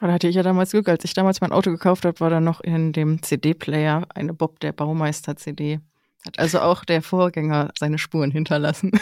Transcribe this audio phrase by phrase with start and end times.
[0.00, 2.40] Da hatte ich ja damals Glück, als ich damals mein Auto gekauft habe, war da
[2.40, 5.80] noch in dem CD-Player eine Bob der Baumeister-CD.
[6.24, 8.92] Hat also auch der Vorgänger seine Spuren hinterlassen.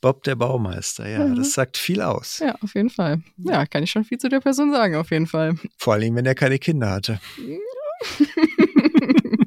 [0.00, 1.36] Bob der Baumeister, ja, mhm.
[1.36, 2.38] das sagt viel aus.
[2.38, 3.22] Ja, auf jeden Fall.
[3.36, 5.54] Ja, kann ich schon viel zu der Person sagen, auf jeden Fall.
[5.78, 7.20] Vor allem, wenn er keine Kinder hatte.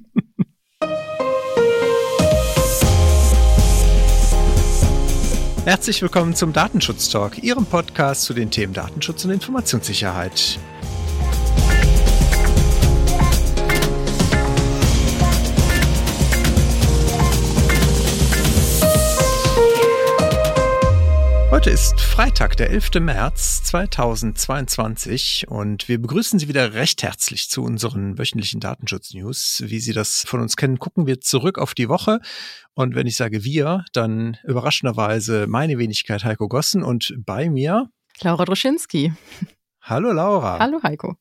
[5.66, 10.60] Herzlich willkommen zum Datenschutz Talk, Ihrem Podcast zu den Themen Datenschutz und Informationssicherheit.
[21.66, 22.92] Heute ist Freitag, der 11.
[23.00, 29.64] März 2022 und wir begrüßen Sie wieder recht herzlich zu unseren wöchentlichen Datenschutz-News.
[29.66, 32.20] Wie Sie das von uns kennen, gucken wir zurück auf die Woche
[32.76, 37.90] und wenn ich sage wir, dann überraschenderweise meine Wenigkeit Heiko Gossen und bei mir
[38.22, 39.14] Laura Droschinski.
[39.82, 40.60] Hallo Laura.
[40.60, 41.16] Hallo Heiko.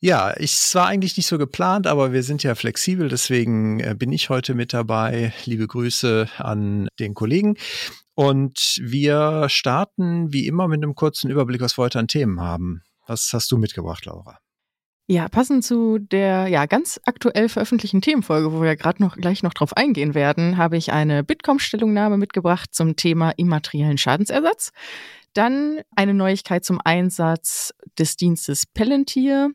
[0.00, 3.94] Ja, ich, es war eigentlich nicht so geplant, aber wir sind ja flexibel, deswegen äh,
[3.94, 5.34] bin ich heute mit dabei.
[5.44, 7.56] Liebe Grüße an den Kollegen.
[8.14, 12.82] Und wir starten wie immer mit einem kurzen Überblick, was wir heute an Themen haben.
[13.06, 14.38] Was hast du mitgebracht, Laura?
[15.08, 19.52] Ja, passend zu der ja ganz aktuell veröffentlichten Themenfolge, wo wir gerade noch gleich noch
[19.52, 24.70] drauf eingehen werden, habe ich eine Bitkom-Stellungnahme mitgebracht zum Thema immateriellen Schadensersatz.
[25.34, 29.50] Dann eine Neuigkeit zum Einsatz des Dienstes Palantir.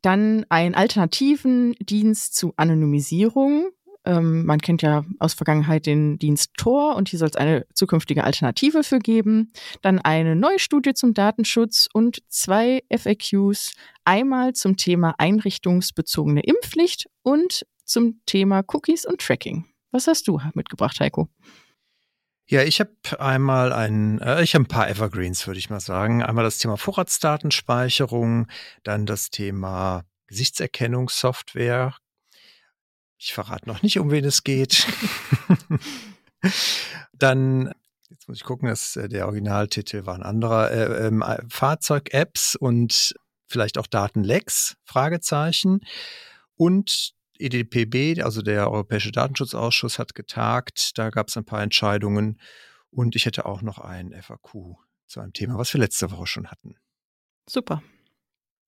[0.00, 3.70] Dann einen alternativen Dienst zu Anonymisierung
[4.04, 8.24] ähm, man kennt ja aus Vergangenheit den Dienst Tor und hier soll es eine zukünftige
[8.24, 9.52] Alternative für geben.
[9.82, 13.72] Dann eine neue Studie zum Datenschutz und zwei FAQs.
[14.04, 19.66] Einmal zum Thema einrichtungsbezogene Impfpflicht und zum Thema Cookies und Tracking.
[19.90, 21.28] Was hast du mitgebracht, Heiko?
[22.46, 26.22] Ja, ich habe einmal ein, äh, ich habe ein paar Evergreens, würde ich mal sagen.
[26.22, 28.48] Einmal das Thema Vorratsdatenspeicherung,
[28.82, 31.94] dann das Thema Gesichtserkennungssoftware,
[33.18, 34.86] ich verrate noch nicht, um wen es geht.
[37.12, 37.72] Dann,
[38.10, 42.56] jetzt muss ich gucken, dass äh, der Originaltitel war ein anderer, äh, ähm, äh, Fahrzeug-Apps
[42.56, 43.14] und
[43.46, 45.80] vielleicht auch Datenlecks, Fragezeichen.
[46.56, 50.96] Und EDPB, also der Europäische Datenschutzausschuss, hat getagt.
[50.98, 52.40] Da gab es ein paar Entscheidungen.
[52.90, 54.76] Und ich hätte auch noch ein FAQ
[55.06, 56.76] zu einem Thema, was wir letzte Woche schon hatten.
[57.48, 57.82] Super.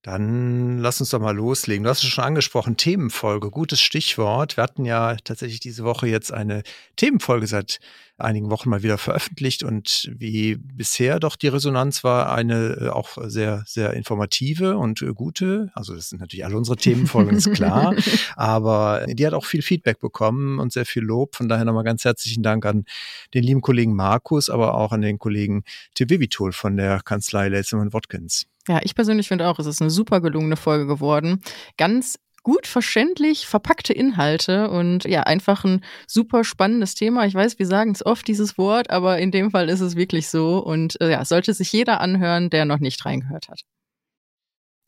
[0.07, 1.83] Dann lass uns doch mal loslegen.
[1.83, 4.55] Du hast es schon angesprochen, Themenfolge, gutes Stichwort.
[4.55, 6.63] Wir hatten ja tatsächlich diese Woche jetzt eine
[6.95, 7.81] Themenfolge seit
[8.17, 13.17] einigen Wochen mal wieder veröffentlicht und wie bisher doch die Resonanz war eine äh, auch
[13.25, 15.71] sehr, sehr informative und äh, gute.
[15.73, 17.95] Also das sind natürlich alle unsere Themenfolgen, ist klar.
[18.35, 21.35] Aber die hat auch viel Feedback bekommen und sehr viel Lob.
[21.35, 22.85] Von daher nochmal ganz herzlichen Dank an
[23.33, 25.63] den lieben Kollegen Markus, aber auch an den Kollegen
[25.93, 28.47] Tim Vivitol von der Kanzlei Lelzmann Watkins.
[28.67, 31.41] Ja, ich persönlich finde auch, es ist eine super gelungene Folge geworden.
[31.77, 37.25] Ganz gut verständlich verpackte Inhalte und ja, einfach ein super spannendes Thema.
[37.25, 40.29] Ich weiß, wir sagen es oft, dieses Wort, aber in dem Fall ist es wirklich
[40.29, 43.63] so und äh, ja, sollte sich jeder anhören, der noch nicht reingehört hat.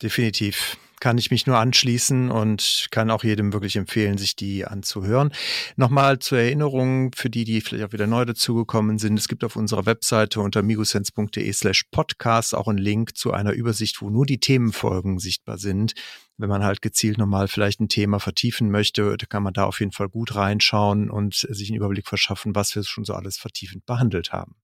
[0.02, 5.30] Definitiv kann ich mich nur anschließen und kann auch jedem wirklich empfehlen, sich die anzuhören.
[5.76, 9.18] Nochmal zur Erinnerung für die, die vielleicht auch wieder neu dazugekommen sind.
[9.18, 14.00] Es gibt auf unserer Webseite unter migosense.de slash podcast auch einen Link zu einer Übersicht,
[14.00, 15.92] wo nur die Themenfolgen sichtbar sind.
[16.40, 19.92] Wenn man halt gezielt nochmal vielleicht ein Thema vertiefen möchte, kann man da auf jeden
[19.92, 24.32] Fall gut reinschauen und sich einen Überblick verschaffen, was wir schon so alles vertiefend behandelt
[24.32, 24.56] haben.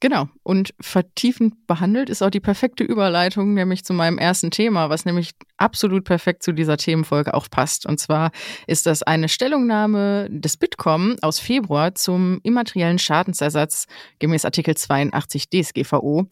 [0.00, 0.28] Genau.
[0.42, 5.30] Und vertiefend behandelt ist auch die perfekte Überleitung, nämlich zu meinem ersten Thema, was nämlich
[5.56, 7.86] absolut perfekt zu dieser Themenfolge auch passt.
[7.86, 8.30] Und zwar
[8.66, 13.86] ist das eine Stellungnahme des Bitkom aus Februar zum immateriellen Schadensersatz
[14.18, 16.26] gemäß Artikel 82 DSGVO.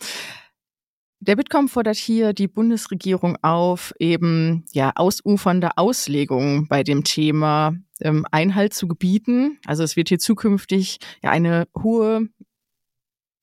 [1.25, 8.27] Der Bitkom fordert hier die Bundesregierung auf, eben ja ausufernde Auslegungen bei dem Thema ähm,
[8.33, 9.61] Einhalt zu gebieten.
[9.65, 12.27] Also es wird hier zukünftig ja eine hohe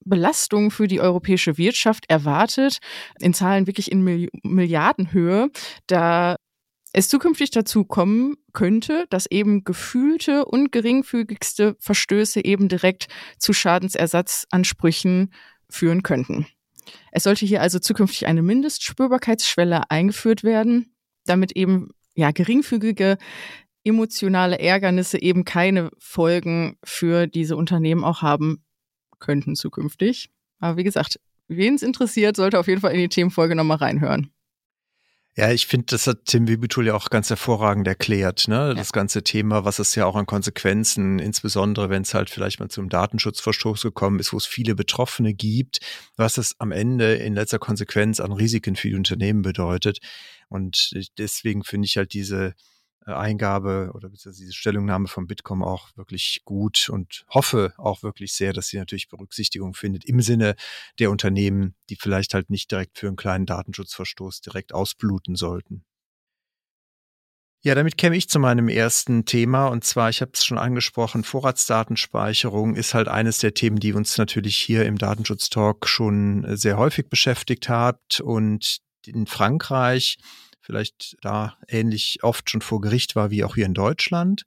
[0.04, 2.80] Belastung für die europäische Wirtschaft erwartet,
[3.22, 5.50] in Zahlen wirklich in Milliardenhöhe,
[5.88, 6.36] da
[6.92, 13.08] es zukünftig dazu kommen könnte, dass eben gefühlte und geringfügigste Verstöße eben direkt
[13.38, 15.32] zu Schadensersatzansprüchen
[15.70, 16.46] führen könnten.
[17.12, 20.94] Es sollte hier also zukünftig eine Mindestspürbarkeitsschwelle eingeführt werden,
[21.26, 23.18] damit eben ja geringfügige
[23.84, 28.64] emotionale Ärgernisse eben keine Folgen für diese Unternehmen auch haben
[29.20, 30.30] könnten zukünftig.
[30.60, 34.32] Aber wie gesagt, wen es interessiert, sollte auf jeden Fall in die Themenfolge nochmal reinhören.
[35.40, 38.56] Ja, ich finde, das hat Tim Wibitul ja auch ganz hervorragend erklärt, ne?
[38.56, 38.74] Ja.
[38.74, 42.68] Das ganze Thema, was es ja auch an Konsequenzen, insbesondere wenn es halt vielleicht mal
[42.68, 45.80] zum Datenschutzverstoß gekommen ist, wo es viele Betroffene gibt,
[46.18, 50.00] was es am Ende in letzter Konsequenz an Risiken für die Unternehmen bedeutet.
[50.50, 52.54] Und deswegen finde ich halt diese äh,
[53.06, 58.68] Eingabe oder diese Stellungnahme von Bitkom auch wirklich gut und hoffe auch wirklich sehr, dass
[58.68, 60.56] sie natürlich Berücksichtigung findet im Sinne
[61.00, 65.84] der Unternehmen, die vielleicht halt nicht direkt für einen kleinen Datenschutzverstoß direkt ausbluten sollten.
[67.62, 71.26] Ja, damit käme ich zu meinem ersten Thema und zwar, ich habe es schon angesprochen,
[71.26, 77.10] Vorratsdatenspeicherung ist halt eines der Themen, die uns natürlich hier im Datenschutztalk schon sehr häufig
[77.10, 80.20] beschäftigt hat und in Frankreich
[80.70, 84.46] vielleicht da ähnlich oft schon vor Gericht war wie auch hier in Deutschland.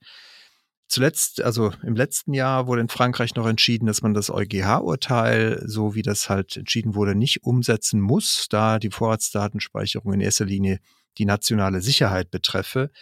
[0.87, 5.97] Zuletzt, also im letzten Jahr wurde in Frankreich noch entschieden, dass man das EuGH-Urteil, so
[5.97, 10.79] wie das halt entschieden wurde, nicht umsetzen muss, da die Vorratsdatenspeicherung in erster Linie
[11.19, 12.93] die nationale Sicherheit betreffe.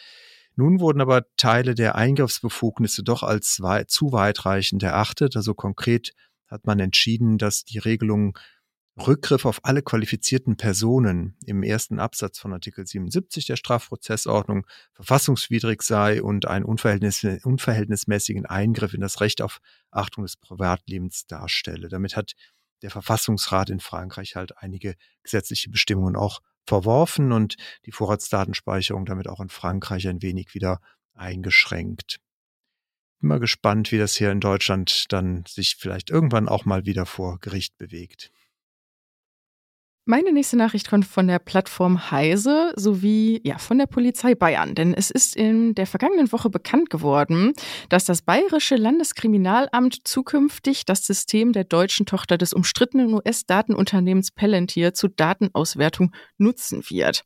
[0.57, 5.37] Nun wurden aber Teile der Eingriffsbefugnisse doch als zu weitreichend erachtet.
[5.37, 6.15] Also konkret
[6.47, 8.39] hat man entschieden, dass die Regelung
[9.07, 16.23] Rückgriff auf alle qualifizierten Personen im ersten Absatz von Artikel 77 der Strafprozessordnung verfassungswidrig sei
[16.23, 19.61] und einen unverhältnis unverhältnismäßigen Eingriff in das Recht auf
[19.91, 21.89] Achtung des Privatlebens darstelle.
[21.89, 22.33] Damit hat
[22.83, 27.57] der Verfassungsrat in Frankreich halt einige gesetzliche Bestimmungen auch verworfen und
[27.87, 30.81] die Vorratsdatenspeicherung damit auch in Frankreich ein wenig wieder
[31.15, 32.21] eingeschränkt.
[33.21, 37.07] Bin mal gespannt, wie das hier in Deutschland dann sich vielleicht irgendwann auch mal wieder
[37.07, 38.31] vor Gericht bewegt.
[40.11, 44.75] Meine nächste Nachricht kommt von der Plattform Heise sowie ja, von der Polizei Bayern.
[44.75, 47.53] Denn es ist in der vergangenen Woche bekannt geworden,
[47.91, 55.11] dass das Bayerische Landeskriminalamt zukünftig das System der deutschen Tochter des umstrittenen US-Datenunternehmens Palantir zur
[55.11, 57.23] Datenauswertung nutzen wird.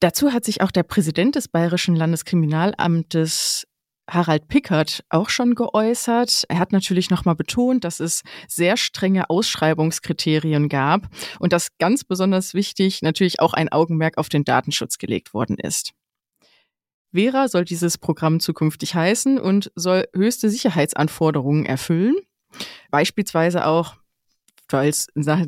[0.00, 3.68] Dazu hat sich auch der Präsident des Bayerischen Landeskriminalamtes
[4.12, 6.44] Harald Pickert auch schon geäußert.
[6.48, 12.54] Er hat natürlich nochmal betont, dass es sehr strenge Ausschreibungskriterien gab und dass ganz besonders
[12.54, 15.92] wichtig natürlich auch ein Augenmerk auf den Datenschutz gelegt worden ist.
[17.14, 22.16] Vera soll dieses Programm zukünftig heißen und soll höchste Sicherheitsanforderungen erfüllen.
[22.90, 23.96] Beispielsweise auch
[24.72, 24.92] weil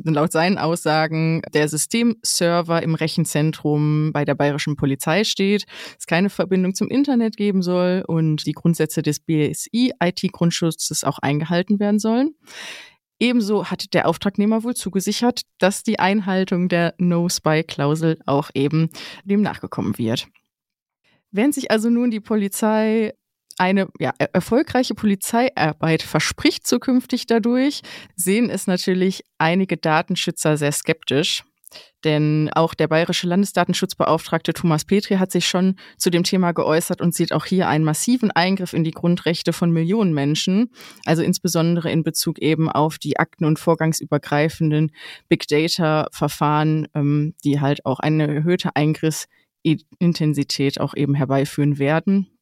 [0.05, 5.65] laut seinen Aussagen der Systemserver im Rechenzentrum bei der bayerischen Polizei steht,
[5.97, 11.79] es keine Verbindung zum Internet geben soll und die Grundsätze des BSI IT-Grundschutzes auch eingehalten
[11.79, 12.35] werden sollen.
[13.19, 18.89] Ebenso hat der Auftragnehmer wohl zugesichert, dass die Einhaltung der No-Spy-Klausel auch eben
[19.23, 20.27] dem nachgekommen wird.
[21.31, 23.13] Während sich also nun die Polizei
[23.57, 27.81] eine ja, erfolgreiche Polizeiarbeit verspricht zukünftig dadurch,
[28.15, 31.43] sehen es natürlich einige Datenschützer sehr skeptisch.
[32.03, 37.15] Denn auch der bayerische Landesdatenschutzbeauftragte Thomas Petri hat sich schon zu dem Thema geäußert und
[37.15, 40.71] sieht auch hier einen massiven Eingriff in die Grundrechte von Millionen Menschen,
[41.05, 44.91] also insbesondere in Bezug eben auf die akten- und vorgangsübergreifenden
[45.27, 52.34] Big Data-Verfahren, ähm, die halt auch eine erhöhte Eingriffsintensität auch eben herbeiführen werden.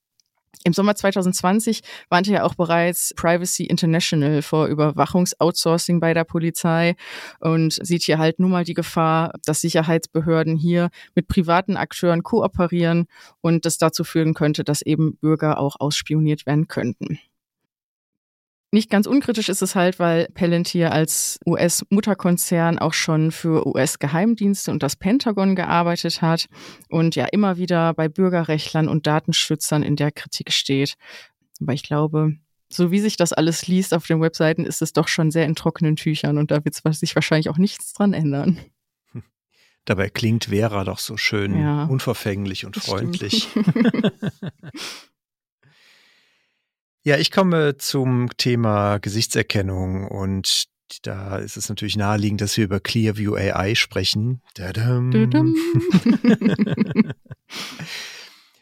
[0.63, 6.95] Im Sommer 2020 warnte ja auch bereits Privacy International vor Überwachungsoutsourcing bei der Polizei
[7.39, 13.07] und sieht hier halt nun mal die Gefahr, dass Sicherheitsbehörden hier mit privaten Akteuren kooperieren
[13.41, 17.19] und das dazu führen könnte, dass eben Bürger auch ausspioniert werden könnten.
[18.73, 24.81] Nicht ganz unkritisch ist es halt, weil Palantir als US-Mutterkonzern auch schon für US-Geheimdienste und
[24.81, 26.47] das Pentagon gearbeitet hat
[26.89, 30.95] und ja immer wieder bei Bürgerrechtlern und Datenschützern in der Kritik steht.
[31.61, 32.35] Aber ich glaube,
[32.67, 35.53] so wie sich das alles liest auf den Webseiten, ist es doch schon sehr in
[35.53, 38.57] trockenen Tüchern und da wird sich wahrscheinlich auch nichts dran ändern.
[39.85, 43.49] Dabei klingt Vera doch so schön ja, unverfänglich und freundlich.
[47.05, 50.67] Ja, ich komme zum Thema Gesichtserkennung und
[51.01, 54.41] da ist es natürlich naheliegend, dass wir über Clearview AI sprechen.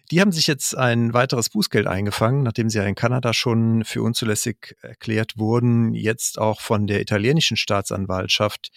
[0.09, 4.01] Die haben sich jetzt ein weiteres Bußgeld eingefangen, nachdem sie ja in Kanada schon für
[4.01, 8.71] unzulässig erklärt wurden, jetzt auch von der italienischen Staatsanwaltschaft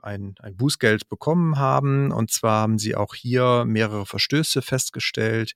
[0.00, 2.10] ein, ein Bußgeld bekommen haben.
[2.10, 5.52] Und zwar haben sie auch hier mehrere Verstöße festgestellt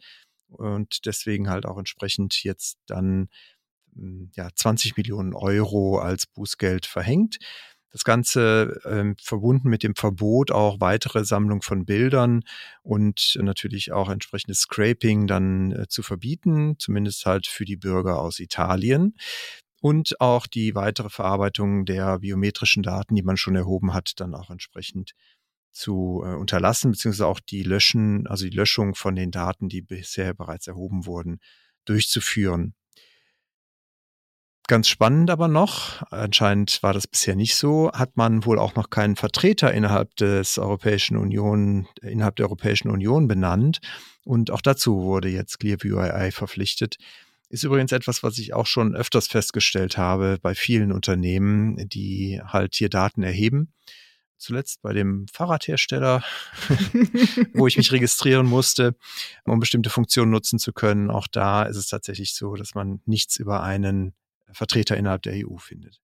[0.53, 3.29] und deswegen halt auch entsprechend jetzt dann
[3.95, 7.39] hm, ja, 20 Millionen Euro als Bußgeld verhängt.
[7.93, 12.43] Das Ganze ähm, verbunden mit dem Verbot auch weitere Sammlung von Bildern
[12.83, 18.41] und natürlich auch entsprechendes Scraping dann äh, zu verbieten, zumindest halt für die Bürger aus
[18.41, 19.15] Italien.
[19.83, 24.49] Und auch die weitere Verarbeitung der biometrischen Daten, die man schon erhoben hat, dann auch
[24.49, 25.13] entsprechend
[25.73, 30.35] zu äh, unterlassen, beziehungsweise auch die Löschen, also die Löschung von den Daten, die bisher
[30.35, 31.41] bereits erhoben wurden,
[31.85, 32.75] durchzuführen.
[34.69, 38.91] Ganz spannend aber noch, anscheinend war das bisher nicht so, hat man wohl auch noch
[38.91, 43.81] keinen Vertreter innerhalb des Europäischen Union, innerhalb der Europäischen Union benannt.
[44.25, 46.97] Und auch dazu wurde jetzt Clearview AI verpflichtet.
[47.49, 52.75] Ist übrigens etwas, was ich auch schon öfters festgestellt habe bei vielen Unternehmen, die halt
[52.77, 53.73] hier Daten erheben.
[54.43, 56.23] Zuletzt bei dem Fahrradhersteller,
[57.55, 58.97] wo ich mich registrieren musste,
[59.45, 61.11] um bestimmte Funktionen nutzen zu können.
[61.11, 64.15] Auch da ist es tatsächlich so, dass man nichts über einen
[64.53, 66.01] Vertreter innerhalb der EU findet.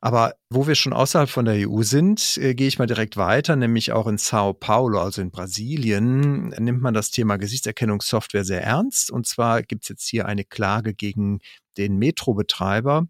[0.00, 3.56] Aber wo wir schon außerhalb von der EU sind, äh, gehe ich mal direkt weiter,
[3.56, 9.10] nämlich auch in Sao Paulo, also in Brasilien, nimmt man das Thema Gesichtserkennungssoftware sehr ernst.
[9.10, 11.40] Und zwar gibt es jetzt hier eine Klage gegen
[11.76, 13.08] den Metrobetreiber.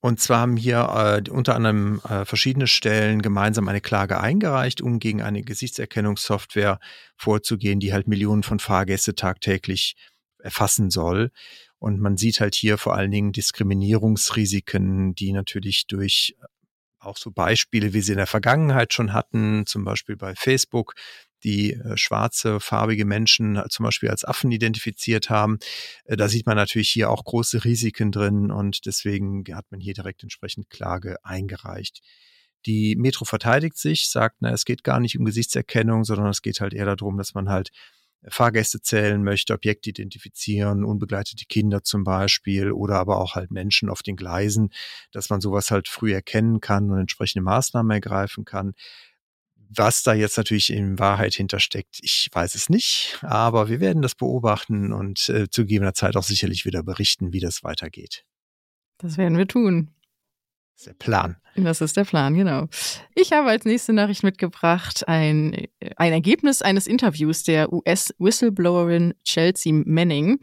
[0.00, 5.00] Und zwar haben hier äh, unter anderem äh, verschiedene Stellen gemeinsam eine Klage eingereicht, um
[5.00, 6.78] gegen eine Gesichtserkennungssoftware
[7.16, 9.96] vorzugehen, die halt Millionen von Fahrgäste tagtäglich
[10.38, 11.32] erfassen soll.
[11.80, 16.46] Und man sieht halt hier vor allen Dingen Diskriminierungsrisiken, die natürlich durch äh,
[17.00, 20.94] auch so Beispiele, wie sie in der Vergangenheit schon hatten, zum Beispiel bei Facebook,
[21.44, 25.58] die äh, schwarze, farbige Menschen äh, zum Beispiel als Affen identifiziert haben.
[26.04, 29.94] Äh, da sieht man natürlich hier auch große Risiken drin und deswegen hat man hier
[29.94, 32.00] direkt entsprechend Klage eingereicht.
[32.66, 36.60] Die Metro verteidigt sich, sagt, na, es geht gar nicht um Gesichtserkennung, sondern es geht
[36.60, 37.70] halt eher darum, dass man halt
[38.26, 44.02] Fahrgäste zählen möchte, Objekte identifizieren, unbegleitete Kinder zum Beispiel oder aber auch halt Menschen auf
[44.02, 44.70] den Gleisen,
[45.12, 48.74] dass man sowas halt früh erkennen kann und entsprechende Maßnahmen ergreifen kann.
[49.70, 54.14] Was da jetzt natürlich in Wahrheit hintersteckt, ich weiß es nicht, aber wir werden das
[54.14, 58.24] beobachten und äh, zu gegebener Zeit auch sicherlich wieder berichten, wie das weitergeht.
[58.96, 59.94] Das werden wir tun.
[60.78, 61.36] Das ist der Plan.
[61.56, 62.68] Das ist der Plan, genau.
[63.16, 65.66] Ich habe als nächste Nachricht mitgebracht ein,
[65.96, 70.38] ein Ergebnis eines Interviews der US-Whistleblowerin Chelsea Manning.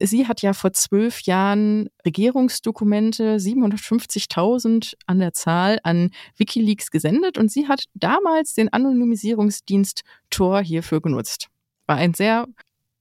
[0.00, 7.50] Sie hat ja vor zwölf Jahren Regierungsdokumente, 750.000 an der Zahl, an Wikileaks gesendet und
[7.50, 11.48] sie hat damals den Anonymisierungsdienst Tor hierfür genutzt.
[11.86, 12.46] War ein sehr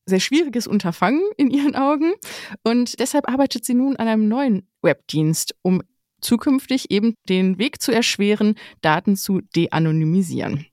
[0.10, 2.14] sehr schwieriges Unterfangen in ihren Augen
[2.64, 5.82] und deshalb arbeitet sie nun an einem neuen Webdienst, um
[6.22, 10.66] zukünftig eben den Weg zu erschweren, Daten zu de-anonymisieren.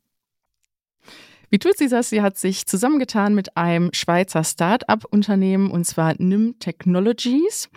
[1.51, 2.11] Wie tut sie das?
[2.11, 7.69] Sie hat sich zusammengetan mit einem Schweizer Start-up-Unternehmen und zwar NIM Technologies.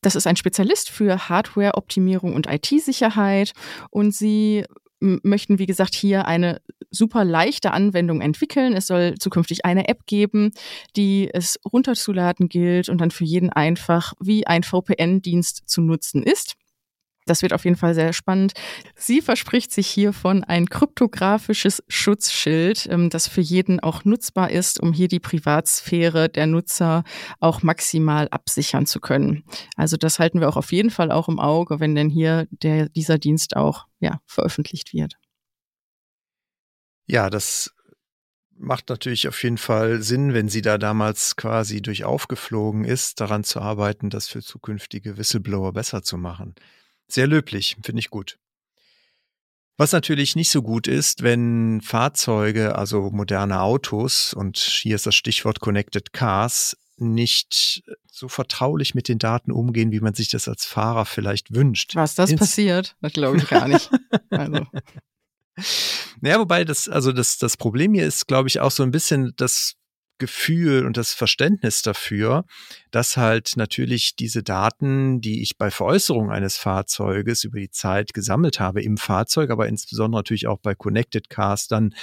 [0.00, 3.52] Das ist ein Spezialist für Hardware-Optimierung und IT-Sicherheit
[3.90, 4.64] und sie
[5.00, 6.60] möchten, wie gesagt, hier eine
[6.90, 8.74] super leichte Anwendung entwickeln.
[8.74, 10.50] Es soll zukünftig eine App geben,
[10.96, 16.56] die es runterzuladen gilt und dann für jeden einfach wie ein VPN-Dienst zu nutzen ist.
[17.30, 18.54] Das wird auf jeden Fall sehr spannend.
[18.96, 24.92] Sie verspricht sich hiervon ein kryptografisches Schutzschild, ähm, das für jeden auch nutzbar ist, um
[24.92, 27.04] hier die Privatsphäre der Nutzer
[27.38, 29.44] auch maximal absichern zu können.
[29.76, 32.88] Also das halten wir auch auf jeden Fall auch im Auge, wenn denn hier der,
[32.88, 35.14] dieser Dienst auch ja, veröffentlicht wird.
[37.06, 37.72] Ja, das
[38.58, 43.44] macht natürlich auf jeden Fall Sinn, wenn sie da damals quasi durch aufgeflogen ist, daran
[43.44, 46.56] zu arbeiten, das für zukünftige Whistleblower besser zu machen.
[47.10, 48.38] Sehr löblich, finde ich gut.
[49.76, 55.14] Was natürlich nicht so gut ist, wenn Fahrzeuge, also moderne Autos, und hier ist das
[55.14, 60.66] Stichwort Connected Cars, nicht so vertraulich mit den Daten umgehen, wie man sich das als
[60.66, 61.96] Fahrer vielleicht wünscht.
[61.96, 63.90] Was das Ins passiert, das glaube ich gar nicht.
[64.30, 64.66] also.
[66.20, 69.32] Naja, wobei das, also das, das Problem hier ist, glaube ich, auch so ein bisschen
[69.36, 69.76] das
[70.20, 72.44] Gefühl und das Verständnis dafür,
[72.92, 78.60] dass halt natürlich diese Daten, die ich bei Veräußerung eines Fahrzeuges über die Zeit gesammelt
[78.60, 81.94] habe im Fahrzeug, aber insbesondere natürlich auch bei Connected Cars dann,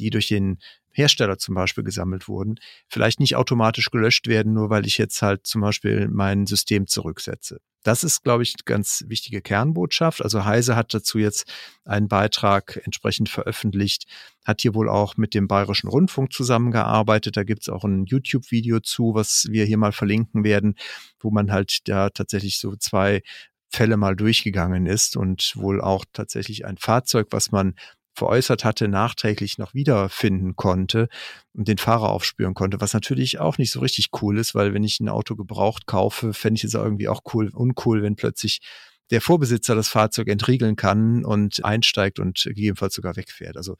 [0.00, 0.58] die durch den
[0.90, 2.56] Hersteller zum Beispiel gesammelt wurden,
[2.88, 7.60] vielleicht nicht automatisch gelöscht werden, nur weil ich jetzt halt zum Beispiel mein System zurücksetze.
[7.88, 10.20] Das ist, glaube ich, ganz wichtige Kernbotschaft.
[10.20, 11.50] Also Heise hat dazu jetzt
[11.86, 14.04] einen Beitrag entsprechend veröffentlicht,
[14.44, 17.38] hat hier wohl auch mit dem Bayerischen Rundfunk zusammengearbeitet.
[17.38, 20.74] Da gibt es auch ein YouTube-Video zu, was wir hier mal verlinken werden,
[21.18, 23.22] wo man halt da tatsächlich so zwei
[23.70, 27.74] Fälle mal durchgegangen ist und wohl auch tatsächlich ein Fahrzeug, was man
[28.18, 31.08] veräußert hatte, nachträglich noch wiederfinden konnte
[31.54, 34.84] und den Fahrer aufspüren konnte, was natürlich auch nicht so richtig cool ist, weil wenn
[34.84, 38.60] ich ein Auto gebraucht kaufe, fände ich es irgendwie auch cool, uncool, wenn plötzlich
[39.10, 43.56] der Vorbesitzer das Fahrzeug entriegeln kann und einsteigt und gegebenenfalls sogar wegfährt.
[43.56, 43.76] Also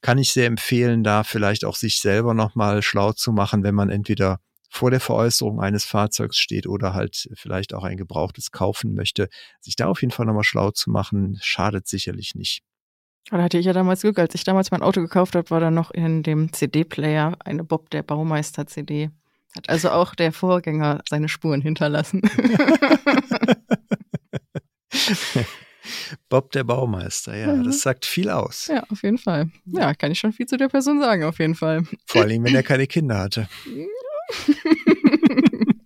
[0.00, 3.90] kann ich sehr empfehlen, da vielleicht auch sich selber nochmal schlau zu machen, wenn man
[3.90, 9.28] entweder vor der Veräußerung eines Fahrzeugs steht oder halt vielleicht auch ein gebrauchtes kaufen möchte,
[9.60, 12.62] sich da auf jeden Fall nochmal schlau zu machen, schadet sicherlich nicht.
[13.30, 15.70] Da hatte ich ja damals Glück, als ich damals mein Auto gekauft habe, war da
[15.70, 19.10] noch in dem CD-Player eine Bob der Baumeister CD.
[19.56, 22.22] Hat also auch der Vorgänger seine Spuren hinterlassen.
[26.28, 27.64] Bob der Baumeister, ja, mhm.
[27.64, 28.66] das sagt viel aus.
[28.66, 29.50] Ja, auf jeden Fall.
[29.64, 31.84] Ja, kann ich schon viel zu der Person sagen, auf jeden Fall.
[32.06, 33.48] Vor allem, wenn er keine Kinder hatte.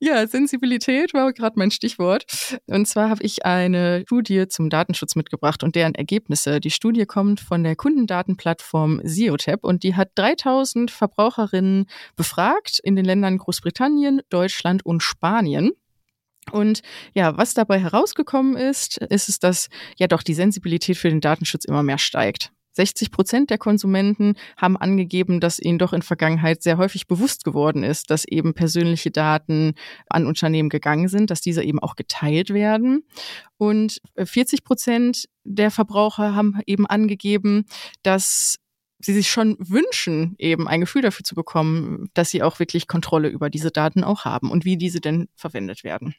[0.00, 2.60] Ja, Sensibilität war gerade mein Stichwort.
[2.66, 6.60] Und zwar habe ich eine Studie zum Datenschutz mitgebracht und deren Ergebnisse.
[6.60, 13.04] Die Studie kommt von der Kundendatenplattform Ziotep und die hat 3000 Verbraucherinnen befragt in den
[13.04, 15.72] Ländern Großbritannien, Deutschland und Spanien.
[16.52, 21.20] Und ja, was dabei herausgekommen ist, ist es, dass ja doch die Sensibilität für den
[21.20, 22.52] Datenschutz immer mehr steigt.
[22.78, 27.82] 60 Prozent der Konsumenten haben angegeben, dass ihnen doch in Vergangenheit sehr häufig bewusst geworden
[27.82, 29.74] ist, dass eben persönliche Daten
[30.08, 33.02] an Unternehmen gegangen sind, dass diese eben auch geteilt werden.
[33.56, 37.64] Und 40 Prozent der Verbraucher haben eben angegeben,
[38.04, 38.58] dass
[39.00, 43.28] sie sich schon wünschen, eben ein Gefühl dafür zu bekommen, dass sie auch wirklich Kontrolle
[43.28, 46.14] über diese Daten auch haben und wie diese denn verwendet werden.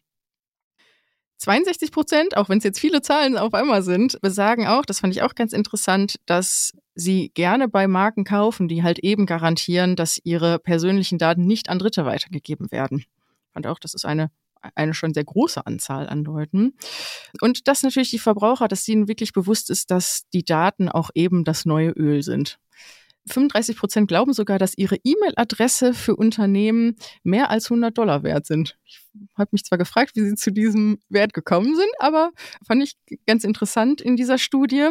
[1.39, 5.15] 62 Prozent, auch wenn es jetzt viele Zahlen auf einmal sind, besagen auch, das fand
[5.15, 10.19] ich auch ganz interessant, dass sie gerne bei Marken kaufen, die halt eben garantieren, dass
[10.23, 13.05] ihre persönlichen Daten nicht an Dritte weitergegeben werden.
[13.53, 14.29] Fand auch, das ist eine
[14.75, 16.73] eine schon sehr große Anzahl an Leuten.
[17.41, 21.43] Und dass natürlich die Verbraucher, dass ihnen wirklich bewusst ist, dass die Daten auch eben
[21.43, 22.59] das neue Öl sind.
[23.27, 28.77] 35 Prozent glauben sogar, dass ihre E-Mail-Adresse für Unternehmen mehr als 100 Dollar wert sind.
[28.85, 29.01] Ich
[29.37, 32.31] habe mich zwar gefragt, wie sie zu diesem Wert gekommen sind, aber
[32.65, 32.93] fand ich
[33.27, 34.89] ganz interessant in dieser Studie.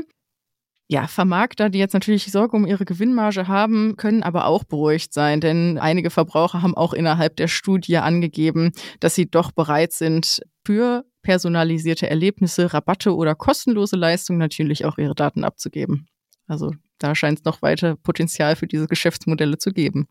[0.90, 5.40] Ja, Vermarkter, die jetzt natürlich Sorge um ihre Gewinnmarge haben, können aber auch beruhigt sein,
[5.40, 11.04] denn einige Verbraucher haben auch innerhalb der Studie angegeben, dass sie doch bereit sind, für
[11.22, 16.08] personalisierte Erlebnisse, Rabatte oder kostenlose Leistungen natürlich auch ihre Daten abzugeben.
[16.46, 20.08] Also da scheint es noch weiter Potenzial für diese Geschäftsmodelle zu geben.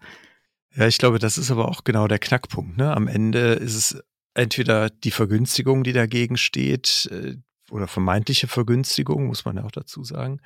[0.75, 2.77] Ja, ich glaube, das ist aber auch genau der Knackpunkt.
[2.77, 2.95] Ne?
[2.95, 4.03] Am Ende ist es
[4.33, 7.37] entweder die Vergünstigung, die dagegen steht, äh,
[7.71, 10.39] oder vermeintliche Vergünstigung, muss man ja auch dazu sagen.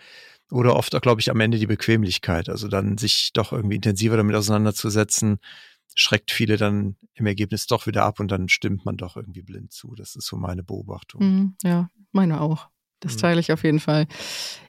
[0.49, 2.49] Oder oft auch, glaube ich, am Ende die Bequemlichkeit.
[2.49, 5.39] Also dann sich doch irgendwie intensiver damit auseinanderzusetzen,
[5.95, 9.71] schreckt viele dann im Ergebnis doch wieder ab und dann stimmt man doch irgendwie blind
[9.71, 9.93] zu.
[9.95, 11.21] Das ist so meine Beobachtung.
[11.23, 12.69] Mhm, ja, meine auch.
[13.01, 13.19] Das mhm.
[13.19, 14.05] teile ich auf jeden Fall.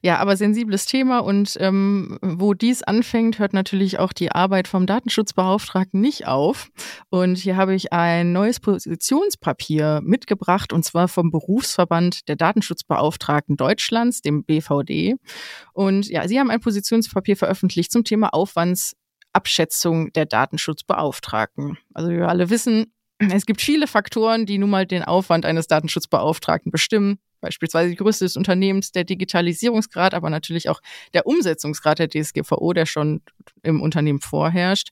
[0.02, 4.86] Ja, aber sensibles Thema und ähm, wo dies anfängt, hört natürlich auch die Arbeit vom
[4.86, 6.70] Datenschutzbeauftragten nicht auf.
[7.10, 14.22] Und hier habe ich ein neues Positionspapier mitgebracht und zwar vom Berufsverband der Datenschutzbeauftragten Deutschlands,
[14.22, 15.14] dem BVD.
[15.72, 21.78] Und ja, sie haben ein Positionspapier veröffentlicht zum Thema Aufwandsabschätzung der Datenschutzbeauftragten.
[21.94, 22.92] Also wir alle wissen,
[23.30, 28.24] es gibt viele Faktoren, die nun mal den Aufwand eines Datenschutzbeauftragten bestimmen beispielsweise die Größe
[28.24, 30.80] des Unternehmens, der Digitalisierungsgrad, aber natürlich auch
[31.12, 33.20] der Umsetzungsgrad der DSGVO, der schon
[33.62, 34.88] im Unternehmen vorherrscht.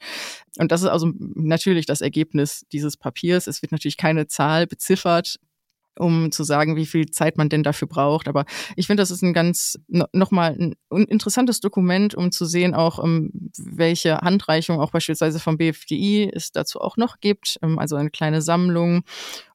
[0.59, 3.47] Und das ist also natürlich das Ergebnis dieses Papiers.
[3.47, 5.37] Es wird natürlich keine Zahl beziffert,
[5.99, 8.29] um zu sagen, wie viel Zeit man denn dafür braucht.
[8.29, 8.45] Aber
[8.77, 9.79] ich finde, das ist ein ganz
[10.13, 16.31] nochmal ein interessantes Dokument, um zu sehen, auch ähm, welche Handreichung auch beispielsweise vom BFDI
[16.33, 17.59] es dazu auch noch gibt.
[17.63, 19.03] Ähm, also eine kleine Sammlung.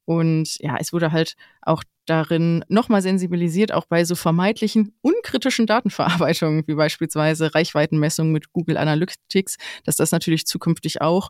[0.05, 6.63] Und ja, es wurde halt auch darin nochmal sensibilisiert, auch bei so vermeintlichen unkritischen Datenverarbeitungen,
[6.67, 11.29] wie beispielsweise Reichweitenmessungen mit Google Analytics, dass das natürlich zukünftig auch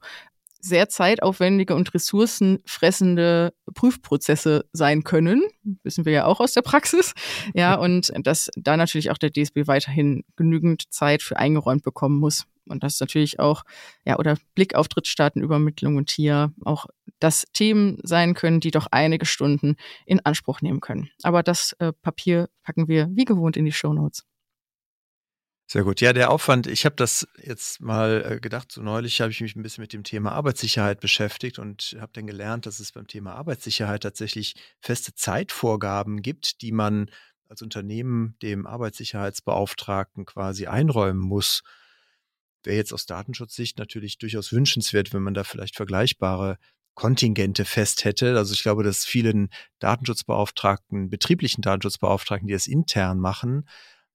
[0.66, 5.44] sehr zeitaufwendige und ressourcenfressende Prüfprozesse sein können.
[5.84, 7.14] Wissen wir ja auch aus der Praxis.
[7.54, 12.46] Ja, und dass da natürlich auch der DSB weiterhin genügend Zeit für eingeräumt bekommen muss.
[12.68, 13.64] Und das natürlich auch,
[14.06, 16.88] ja, oder Blick auf Drittstaatenübermittlung und hier auch
[17.20, 19.76] das Themen sein können, die doch einige Stunden
[20.08, 21.10] in Anspruch nehmen können.
[21.22, 24.26] Aber das äh, Papier packen wir wie gewohnt in die Show Notes.
[25.68, 26.00] Sehr gut.
[26.00, 29.56] Ja, der Aufwand, ich habe das jetzt mal äh, gedacht, so neulich habe ich mich
[29.56, 33.34] ein bisschen mit dem Thema Arbeitssicherheit beschäftigt und habe dann gelernt, dass es beim Thema
[33.34, 37.10] Arbeitssicherheit tatsächlich feste Zeitvorgaben gibt, die man
[37.50, 41.64] als Unternehmen dem Arbeitssicherheitsbeauftragten quasi einräumen muss.
[42.64, 46.58] Wäre jetzt aus Datenschutzsicht natürlich durchaus wünschenswert, wenn man da vielleicht vergleichbare
[46.94, 48.38] Kontingente fest hätte.
[48.38, 49.50] Also ich glaube, dass vielen
[49.80, 53.66] Datenschutzbeauftragten, betrieblichen Datenschutzbeauftragten, die das intern machen,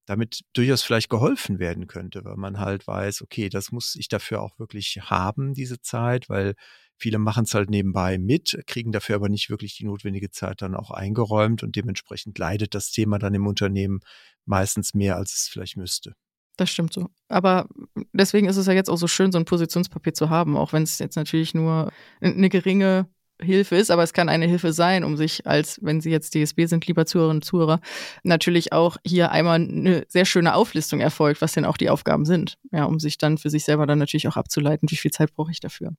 [0.07, 4.43] damit durchaus vielleicht geholfen werden könnte, weil man halt weiß, okay, das muss ich dafür
[4.43, 6.55] auch wirklich haben, diese Zeit, weil
[6.97, 10.75] viele machen es halt nebenbei mit, kriegen dafür aber nicht wirklich die notwendige Zeit dann
[10.75, 14.01] auch eingeräumt und dementsprechend leidet das Thema dann im Unternehmen
[14.45, 16.15] meistens mehr, als es vielleicht müsste.
[16.57, 17.09] Das stimmt so.
[17.29, 17.69] Aber
[18.13, 20.83] deswegen ist es ja jetzt auch so schön, so ein Positionspapier zu haben, auch wenn
[20.83, 23.09] es jetzt natürlich nur eine geringe
[23.43, 26.67] Hilfe ist, aber es kann eine Hilfe sein, um sich als, wenn Sie jetzt DSB
[26.67, 27.81] sind, lieber Zuhörerinnen und Zuhörer,
[28.23, 32.57] natürlich auch hier einmal eine sehr schöne Auflistung erfolgt, was denn auch die Aufgaben sind.
[32.73, 35.51] Ja, um sich dann für sich selber dann natürlich auch abzuleiten, wie viel Zeit brauche
[35.51, 35.93] ich dafür.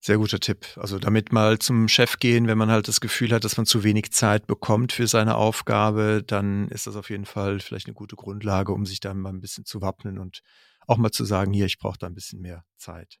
[0.00, 0.64] Sehr guter Tipp.
[0.76, 3.82] Also damit mal zum Chef gehen, wenn man halt das Gefühl hat, dass man zu
[3.82, 8.14] wenig Zeit bekommt für seine Aufgabe, dann ist das auf jeden Fall vielleicht eine gute
[8.14, 10.42] Grundlage, um sich dann mal ein bisschen zu wappnen und
[10.86, 13.18] auch mal zu sagen, hier, ich brauche da ein bisschen mehr Zeit.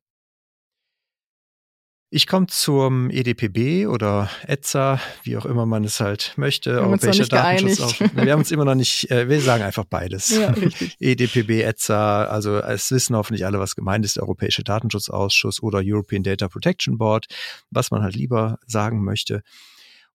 [2.10, 6.76] Ich komme zum EDPB oder ETSA, wie auch immer man es halt möchte.
[6.76, 8.00] Wir haben uns noch nicht geeinigt.
[8.14, 10.30] Wir haben uns immer noch nicht, äh, wir sagen einfach beides.
[10.30, 10.54] Ja,
[11.00, 16.22] EDPB, ETSA, also es wissen hoffentlich alle, was gemeint ist, der Europäische Datenschutzausschuss oder European
[16.22, 17.26] Data Protection Board,
[17.70, 19.42] was man halt lieber sagen möchte.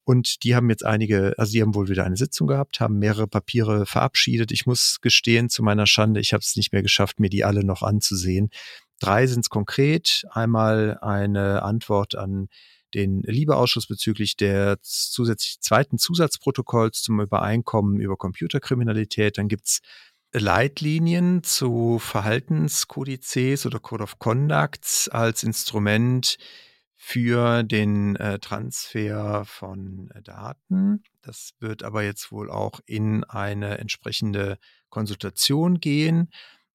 [0.04, 3.28] Und die haben jetzt einige, also die haben wohl wieder eine Sitzung gehabt, haben mehrere
[3.28, 4.52] Papiere verabschiedet.
[4.52, 7.64] Ich muss gestehen, zu meiner Schande, ich habe es nicht mehr geschafft, mir die alle
[7.64, 8.50] noch anzusehen.
[9.04, 10.24] Drei sind es konkret.
[10.32, 12.48] Einmal eine Antwort an
[12.94, 19.38] den Liebeausschuss bezüglich der zusätzlich zweiten Zusatzprotokolls zum Übereinkommen über Computerkriminalität.
[19.38, 19.82] Dann gibt's
[20.32, 26.38] Leitlinien zu Verhaltenskodizes oder Code of Conducts als Instrument
[26.96, 31.04] für den äh, Transfer von äh, Daten.
[31.22, 36.30] Das wird aber jetzt wohl auch in eine entsprechende Konsultation gehen.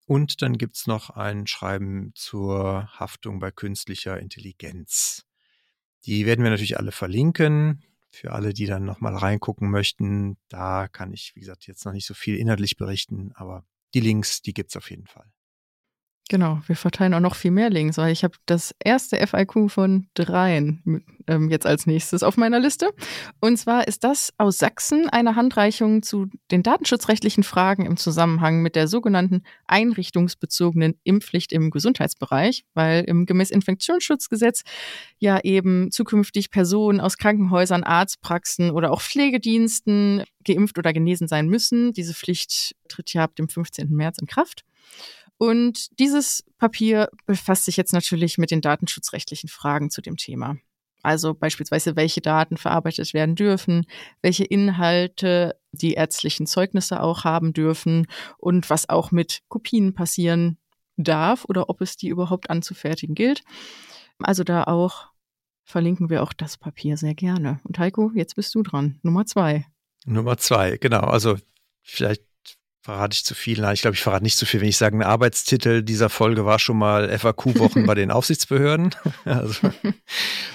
[0.09, 5.27] Und dann gibt's noch ein Schreiben zur Haftung bei künstlicher Intelligenz.
[6.07, 7.85] Die werden wir natürlich alle verlinken.
[8.11, 12.07] Für alle, die dann nochmal reingucken möchten, da kann ich, wie gesagt, jetzt noch nicht
[12.07, 15.31] so viel inhaltlich berichten, aber die Links, die gibt's auf jeden Fall.
[16.31, 20.09] Genau, wir verteilen auch noch viel mehr Links, weil ich habe das erste FIQ von
[20.13, 22.91] dreien ähm, jetzt als nächstes auf meiner Liste.
[23.41, 28.77] Und zwar ist das aus Sachsen eine Handreichung zu den datenschutzrechtlichen Fragen im Zusammenhang mit
[28.77, 34.65] der sogenannten einrichtungsbezogenen Impfpflicht im Gesundheitsbereich, weil im gemäß Infektionsschutzgesetz
[35.19, 41.95] ja eben zukünftig Personen aus Krankenhäusern, Arztpraxen oder auch Pflegediensten geimpft oder genesen sein müssen.
[41.95, 43.89] Diese Pflicht tritt ja ab dem 15.
[43.89, 44.67] März in Kraft.
[45.39, 50.57] Und dieses Papier befasst sich jetzt natürlich mit den datenschutzrechtlichen Fragen zu dem Thema.
[51.03, 53.87] Also beispielsweise, welche Daten verarbeitet werden dürfen,
[54.21, 60.59] welche Inhalte die ärztlichen Zeugnisse auch haben dürfen und was auch mit Kopien passieren
[60.97, 63.45] darf oder ob es die überhaupt anzufertigen gilt.
[64.19, 65.07] Also da auch
[65.63, 67.61] verlinken wir auch das Papier sehr gerne.
[67.63, 68.99] Und Heiko, jetzt bist du dran.
[69.03, 69.67] Nummer zwei.
[70.05, 71.01] Nummer zwei, genau.
[71.01, 71.37] Also
[71.83, 72.25] vielleicht
[72.89, 73.61] verrate ich zu viel.
[73.61, 76.47] Nein, ich glaube, ich verrate nicht zu viel, wenn ich sage, ein Arbeitstitel dieser Folge
[76.47, 78.95] war schon mal FAQ-Wochen bei den Aufsichtsbehörden.
[79.27, 79.71] Also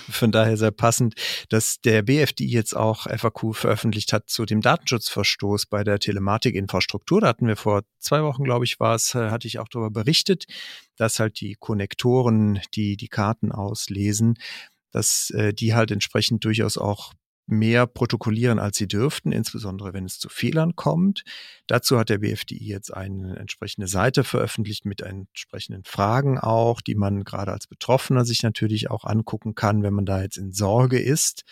[0.09, 1.13] von daher sehr passend,
[1.49, 7.21] dass der BFDI jetzt auch FAQ veröffentlicht hat zu dem Datenschutzverstoß bei der Telematikinfrastruktur.
[7.21, 9.91] Da hatten wir vor zwei Wochen, glaube ich, war es, äh, hatte ich auch darüber
[9.91, 10.45] berichtet,
[10.95, 14.39] dass halt die Konnektoren, die die Karten auslesen,
[14.91, 17.13] dass äh, die halt entsprechend durchaus auch
[17.45, 21.23] mehr protokollieren, als sie dürften, insbesondere wenn es zu Fehlern kommt.
[21.67, 27.23] Dazu hat der BFDI jetzt eine entsprechende Seite veröffentlicht mit entsprechenden Fragen auch, die man
[27.23, 31.43] gerade als Betroffener sich natürlich auch angucken kann, wenn man da jetzt in Sorge ist.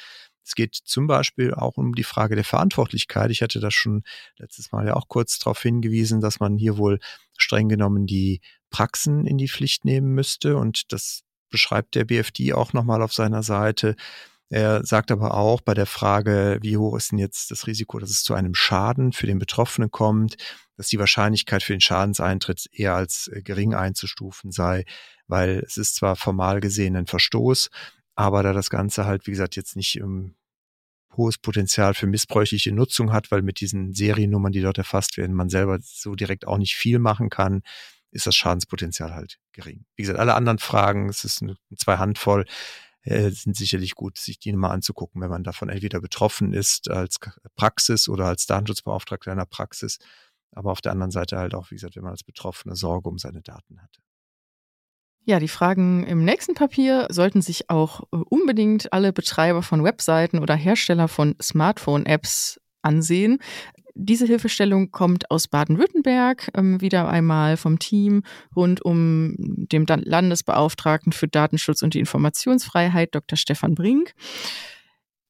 [0.43, 3.31] Es geht zum Beispiel auch um die Frage der Verantwortlichkeit.
[3.31, 4.03] Ich hatte da schon
[4.37, 6.99] letztes Mal ja auch kurz darauf hingewiesen, dass man hier wohl
[7.37, 10.57] streng genommen die Praxen in die Pflicht nehmen müsste.
[10.57, 13.95] Und das beschreibt der BFD auch nochmal auf seiner Seite.
[14.51, 18.09] Er sagt aber auch bei der Frage, wie hoch ist denn jetzt das Risiko, dass
[18.09, 20.35] es zu einem Schaden für den Betroffenen kommt,
[20.75, 24.83] dass die Wahrscheinlichkeit für den Schadenseintritt eher als äh, gering einzustufen sei,
[25.27, 27.69] weil es ist zwar formal gesehen ein Verstoß,
[28.15, 30.35] aber da das Ganze halt, wie gesagt, jetzt nicht um
[31.15, 35.47] hohes Potenzial für missbräuchliche Nutzung hat, weil mit diesen Seriennummern, die dort erfasst werden, man
[35.47, 37.61] selber so direkt auch nicht viel machen kann,
[38.11, 39.85] ist das Schadenspotenzial halt gering.
[39.95, 42.45] Wie gesagt, alle anderen Fragen, es ist eine, zwei Handvoll,
[43.03, 47.17] äh, sind sicherlich gut, sich die mal anzugucken, wenn man davon entweder betroffen ist als
[47.55, 49.97] Praxis oder als Datenschutzbeauftragter einer Praxis,
[50.51, 53.17] aber auf der anderen Seite halt auch, wie gesagt, wenn man als Betroffene Sorge um
[53.17, 54.01] seine Daten hatte.
[55.23, 60.39] Ja, die Fragen im nächsten Papier sollten sich auch äh, unbedingt alle Betreiber von Webseiten
[60.39, 63.39] oder Hersteller von Smartphone-Apps ansehen.
[63.95, 68.23] Diese Hilfestellung kommt aus Baden-Württemberg, ähm, wieder einmal vom Team
[68.55, 73.37] rund um dem Landesbeauftragten für Datenschutz und die Informationsfreiheit, Dr.
[73.37, 74.13] Stefan Brink.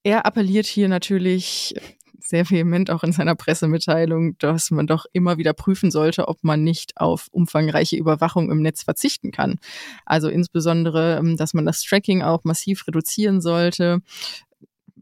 [0.04, 1.76] Er appelliert hier natürlich
[2.20, 6.64] sehr vehement auch in seiner Pressemitteilung, dass man doch immer wieder prüfen sollte, ob man
[6.64, 9.60] nicht auf umfangreiche Überwachung im Netz verzichten kann.
[10.06, 14.00] Also insbesondere, ähm, dass man das Tracking auch massiv reduzieren sollte,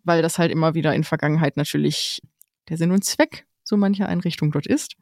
[0.03, 2.21] weil das halt immer wieder in Vergangenheit natürlich
[2.69, 4.95] der Sinn und Zweck so mancher Einrichtung dort ist.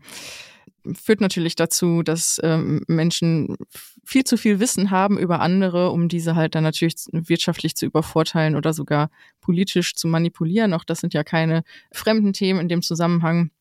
[0.94, 3.58] führt natürlich dazu, dass ähm, Menschen
[4.04, 8.56] viel zu viel Wissen haben über andere, um diese halt dann natürlich wirtschaftlich zu übervorteilen
[8.56, 9.10] oder sogar
[9.42, 10.74] politisch zu manipulieren.
[10.74, 13.52] Auch das sind ja keine fremden Themen in dem Zusammenhang.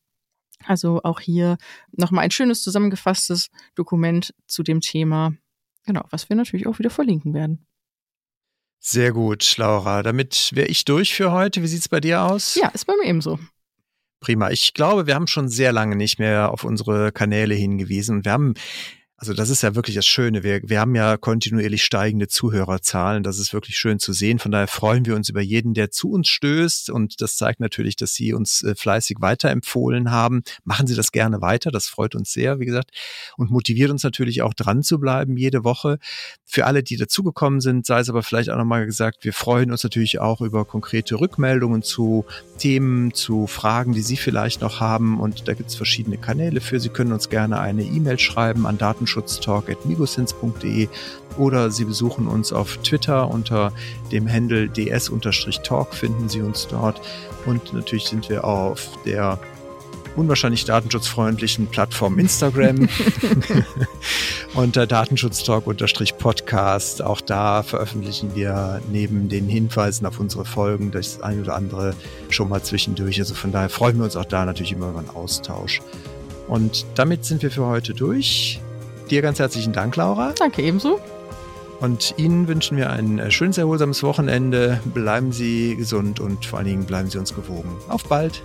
[0.65, 1.57] Also auch hier
[1.91, 5.33] nochmal ein schönes zusammengefasstes Dokument zu dem Thema.
[5.85, 7.65] Genau, was wir natürlich auch wieder verlinken werden.
[8.79, 10.03] Sehr gut, Laura.
[10.03, 11.61] Damit wäre ich durch für heute.
[11.61, 12.55] Wie sieht es bei dir aus?
[12.55, 13.39] Ja, ist bei mir ebenso.
[14.19, 14.49] Prima.
[14.49, 18.25] Ich glaube, wir haben schon sehr lange nicht mehr auf unsere Kanäle hingewiesen.
[18.25, 18.55] Wir haben
[19.19, 20.43] also das ist ja wirklich das Schöne.
[20.43, 23.23] Wir, wir haben ja kontinuierlich steigende Zuhörerzahlen.
[23.23, 24.37] Das ist wirklich schön zu sehen.
[24.37, 26.91] Von daher freuen wir uns über jeden, der zu uns stößt.
[26.91, 30.43] Und das zeigt natürlich, dass Sie uns äh, fleißig weiterempfohlen haben.
[30.65, 31.71] Machen Sie das gerne weiter.
[31.71, 32.91] Das freut uns sehr, wie gesagt.
[33.37, 35.97] Und motiviert uns natürlich auch dran zu bleiben jede Woche.
[36.45, 39.83] Für alle, die dazugekommen sind, sei es aber vielleicht auch nochmal gesagt, wir freuen uns
[39.83, 42.23] natürlich auch über konkrete Rückmeldungen zu
[42.59, 45.19] Themen, zu Fragen, die Sie vielleicht noch haben.
[45.19, 46.79] Und da gibt es verschiedene Kanäle für.
[46.79, 50.89] Sie können uns gerne eine E-Mail schreiben an Daten datenschutztalk.migosens.de
[51.37, 53.71] oder Sie besuchen uns auf Twitter unter
[54.11, 57.01] dem Handle ds-talk finden Sie uns dort.
[57.45, 59.39] Und natürlich sind wir auf der
[60.15, 62.89] unwahrscheinlich datenschutzfreundlichen Plattform Instagram
[64.55, 67.03] unter Datenschutztalk-Podcast.
[67.03, 71.93] Auch da veröffentlichen wir neben den Hinweisen auf unsere Folgen das ein oder andere
[72.29, 73.19] schon mal zwischendurch.
[73.19, 75.81] Also von daher freuen wir uns auch da natürlich immer über einen Austausch.
[76.47, 78.61] Und damit sind wir für heute durch.
[79.09, 80.33] Dir ganz herzlichen Dank, Laura.
[80.37, 80.99] Danke ebenso.
[81.79, 84.81] Und Ihnen wünschen wir ein äh, schönes, erholsames Wochenende.
[84.93, 87.69] Bleiben Sie gesund und vor allen Dingen bleiben Sie uns gewogen.
[87.87, 88.43] Auf bald!